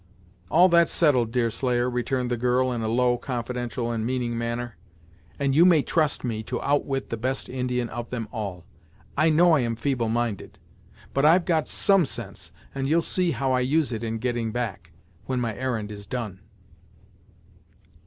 [0.49, 4.75] "All that's settled, Deerslayer," returned the girl, in a low, confidential and meaning manner,
[5.37, 8.65] "and you may trust me to outwit the best Indian of them all.
[9.15, 10.57] I know I am feeble minded,
[11.13, 14.91] but I've got some sense, and you'll see how I'll use it in getting back,
[15.27, 16.39] when my errand is done!"